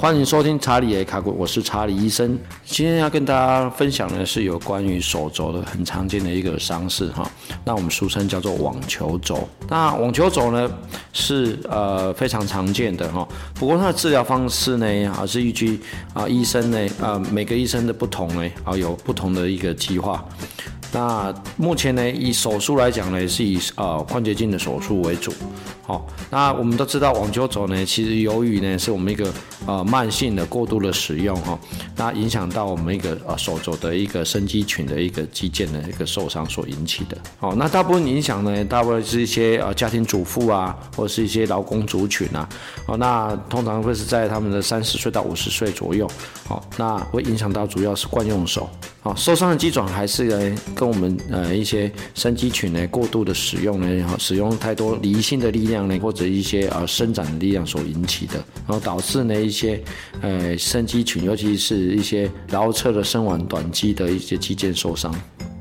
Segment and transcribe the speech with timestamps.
[0.00, 2.38] 欢迎收听查理 A 卡古，我是查理医生。
[2.64, 7.30] 今天要跟大家分享的是有关于手肘的很常见的一个伤势哈，
[7.66, 9.46] 那我们俗称叫做网球肘。
[9.68, 10.72] 那网球肘呢
[11.12, 15.78] 是呃非常常见的哈，不过它的治疗方式呢啊是依据
[16.14, 20.24] 啊医生呢啊每个医生的不同呢啊有不同的一个计划。
[20.92, 25.32] 那目前呢，以手术来讲呢，是以呃关节镜的手术为主。
[25.82, 29.32] 好，那我们都知道网球肘呢，其实由于呢是我们一个
[29.66, 31.58] 呃慢性的过度的使用哈，
[31.96, 37.18] 那影响到我们一个呃手肘的一个伸肌群的一个肌腱的一个受伤所引起的。
[37.38, 42.48] 好，那大部分影响呢，大部分是一些呃家庭主妇啊，或者是一些劳工族群啊。
[42.86, 46.08] 好，那通常会是在他们的三十岁到五十岁左右。
[46.46, 48.68] 好，那会影响到主要是惯用手。
[49.02, 59.78] 好，受伤的肌转还是呢跟我们呃一些伸肌群呢过度的使用呢，然后使用太多离心的力量呢，或者一些呃伸展的力量所引起的，然后导致呢一些
[60.22, 65.14] 呃伸肌群，尤其是一些桡侧的伸腕短肌的一些肌腱受伤。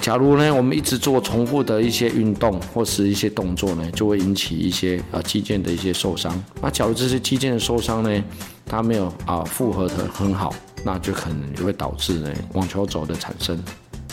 [0.00, 6.42] 假如呢我们一直做重复的一些运动或是一些动作呢，就会引起一些呃肌腱的一些受伤。
[6.62, 8.24] 那假如这些肌腱的受伤呢，
[8.64, 10.54] 它没有啊复合的很好。
[10.84, 13.56] 那就可能就会导致呢网球肘的产生。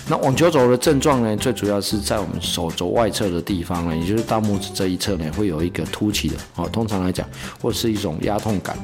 [0.09, 6.35] 那网球肘的症状呢，最主要是在我们手肘外侧的地方呢，也就是大拇指这一侧呢，会有一个凸起的。
[6.55, 7.29] 哦，通常来讲，
[7.61, 8.75] 或是一种压痛感。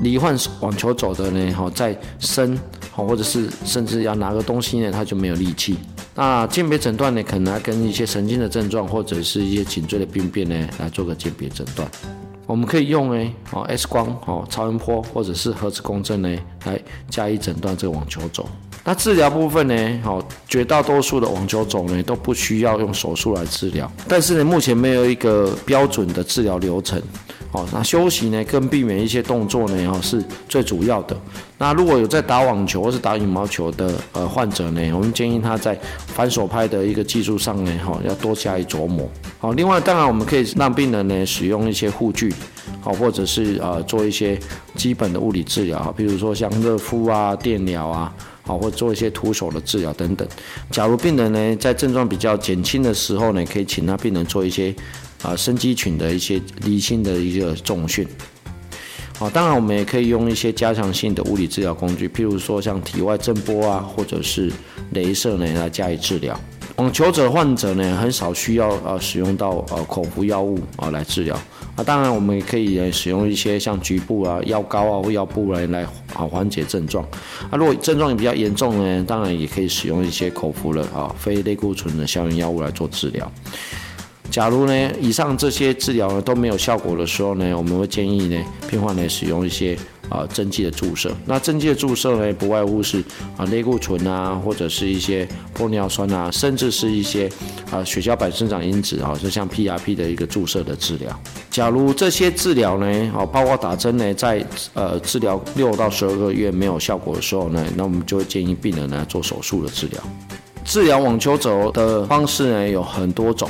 [0.00, 2.58] 罹患网球肘的呢，哈，在伸，
[2.90, 5.76] 好，或者是甚至要拿个东西呢，他就没有力气。
[6.16, 11.88] 那鉴别诊断呢，可能要跟一些神经的症状，或者是一些颈椎的病变呢，来做个鉴别诊断。
[12.46, 16.78] 我们可以用诶哦 X 光哦超音波或者是核磁共振呢来
[17.08, 18.44] 加以诊断这个网球肘。
[18.84, 27.00] 那治疗部分呢，好绝大多数的网球肘呢都不需要用手术来治疗，但是呢目前没有一个标准的治疗流程。
[27.52, 31.16] 哦，那休息呢跟避免一些动作呢哦是最主要的。
[31.56, 35.78] 那如果有在打网球或是打羽毛球的呃患者呢，我们建议他在
[36.08, 39.08] 反手拍的一个技术上呢，哈，要多加以琢磨。
[39.38, 42.34] 好，另外当然我们可以让病人呢使用一些护具，
[42.80, 44.36] 好，或者是呃做一些
[44.74, 48.12] 基本的物理治疗，比如说像热敷啊、电疗啊，
[48.44, 50.28] 好，或做一些徒手的治疗等等。
[50.70, 54.74] 假如病人呢在症状比较减轻的时候呢，可以请他病人做一些
[55.22, 58.06] 啊伸肌群的一些离心的一个重训。
[59.18, 64.52] 好，当然我们也可以用一些加强性的物理治疗工具，譬如说像体外震波啊，或者是
[64.92, 66.38] 镭射呢来加以治疗。
[66.76, 71.38] 网球者患者呢，很少需要呃使用到呃口服药物啊来治疗。
[71.76, 75.82] 啊，当然我们也可以使用一些像局部啊药膏啊或药布来来
[76.14, 77.04] 啊缓解症状。
[77.48, 83.30] 啊，如果症状也比较严重呢，当然也可以使用一些口服的啊非类固醇的消炎药物来做治疗。
[84.30, 91.10] 假如呢，以上这些治疗呢都没有效果的时候呢，我们会建议呢，病患呢使用一些啊针剂的注射。
[91.26, 93.02] 那针剂的注射呢，不外乎是
[93.36, 97.30] 啊类固醇啊，或者是一些玻尿酸啊，甚至是一些
[97.70, 101.20] 啊血小板生长因子啊，就像 PRP 的一个注射的治疗。
[101.50, 104.44] 假如这些治疗呢，啊包括打针呢，在
[104.74, 110.00] 呃治疗六到十二个月没有效果的时候呢，那我们就会建议病人呢做手术的治疗。
[110.64, 113.48] 治疗网球肘的方式呢有很多种。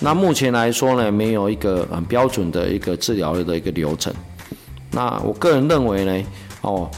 [0.00, 4.12] 那目前来说呢，没有一个很标准的一个治疗的一个流程。
[4.94, 6.24] 那我个人认为呢，
[6.60, 6.88] 哦，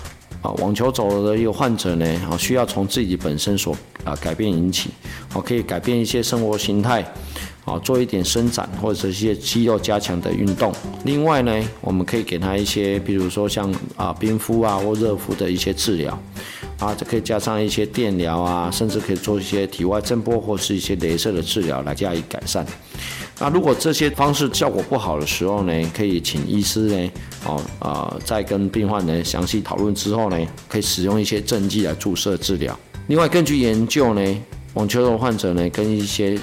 [0.42, 3.74] 啊，网球肘的一个患者呢，啊，需要从自己本身所
[4.04, 4.90] 啊改变引起，
[5.34, 7.02] 哦，可以改变一些生活形态，
[7.64, 10.70] 啊，做一点伸展或者一些肌肉加强的运动。
[11.04, 16.18] 另外呢，我们可以给他一些，比如说像啊冰敷啊或热敷的一些治疗。
[16.78, 22.66] 啊，这可以加上一些电疗啊，甚至可以做一些体外震波或是一些镭射的治疗来加以改善。
[23.38, 27.10] 那如果这些方式效果不好的时候呢，可以请医师呢，
[27.46, 30.38] 哦啊，在跟病患呢详细讨论之后呢，
[30.68, 32.78] 可以使用一些针剂来注射治疗。
[33.08, 34.44] 另外，根据研究呢，
[34.74, 36.38] 网球肘患者呢跟一些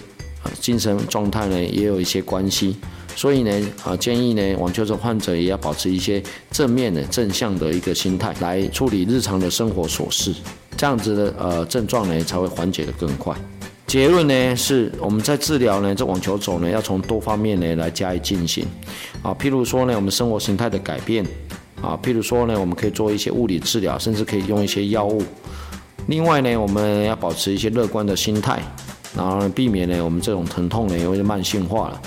[0.60, 2.76] 精神状态呢也有一些关系。
[3.16, 3.52] 所以呢，
[3.84, 6.22] 啊，建议呢，网球肘患者也要保持一些
[6.52, 10.34] 正面的、正向的一个心态来处理日常的生活琐事，
[10.76, 13.36] 这样子的呃症状呢才会缓解的更快。
[13.86, 18.66] 结论呢是我们在治疗呢这网球肘呢要从多方面呢来加以进行，
[19.22, 21.24] 啊，譬如说呢我们生活形态的改变，
[21.82, 25.22] 啊，譬如说呢我们可以做一些物理治疗，甚至可以用一些药物。
[26.08, 28.60] 另外呢我们要保持一些乐观的心态，
[29.16, 32.02] 然后避免呢我们这种疼痛呢因为慢性化了。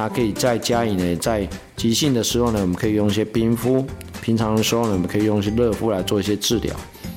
[0.00, 3.84] 它可以再加以呢，在急性的时候呢，我们可以用一些冰敷；
[4.22, 6.74] 平常的时候呢，我们可以用一些热敷来做一些治疗。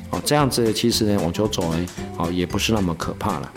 [0.10, 1.86] 哦，这样子其实呢，网球肘呢，
[2.18, 3.50] 哦，也不是那么可怕了。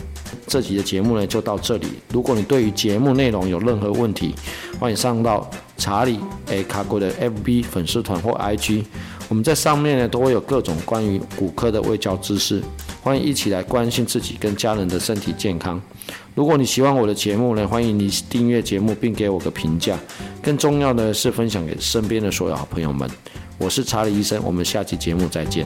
[0.47, 1.87] 这集的节目呢，就到这里。
[2.13, 4.33] 如果你对于节目内容有任何问题，
[4.79, 8.85] 欢迎上到查理诶卡国的 FB 粉丝团或 IG，
[9.27, 12.63] 我们在上面呢都会有各种关于骨科的卫教知识，
[13.07, 15.81] 欢迎一起来关心自己跟家人的身体健康。
[16.35, 19.97] 如果你喜欢我的节目呢，欢迎你订阅节目并给我个评价。
[20.43, 23.09] 更重要的是分享给身边的所有好朋友们。
[23.57, 25.65] 我是查理医生，我们下期节目再见。